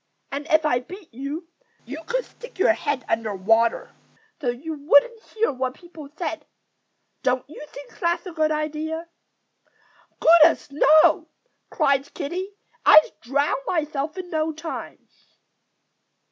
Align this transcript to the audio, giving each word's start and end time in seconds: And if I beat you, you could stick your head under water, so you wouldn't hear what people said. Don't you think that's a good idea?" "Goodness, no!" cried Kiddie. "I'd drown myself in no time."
And 0.31 0.47
if 0.49 0.65
I 0.65 0.79
beat 0.79 1.13
you, 1.13 1.47
you 1.85 2.03
could 2.07 2.25
stick 2.25 2.57
your 2.57 2.73
head 2.73 3.05
under 3.07 3.35
water, 3.35 3.91
so 4.41 4.47
you 4.49 4.73
wouldn't 4.73 5.21
hear 5.21 5.51
what 5.51 5.75
people 5.75 6.09
said. 6.17 6.47
Don't 7.21 7.47
you 7.47 7.63
think 7.67 7.99
that's 7.99 8.25
a 8.25 8.31
good 8.31 8.51
idea?" 8.51 9.09
"Goodness, 10.19 10.69
no!" 10.71 11.27
cried 11.69 12.11
Kiddie. 12.15 12.51
"I'd 12.83 13.11
drown 13.21 13.57
myself 13.67 14.17
in 14.17 14.31
no 14.31 14.51
time." 14.51 15.07